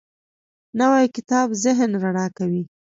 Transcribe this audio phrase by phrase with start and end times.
[0.79, 2.63] نوی کتاب ذهن رڼا کوي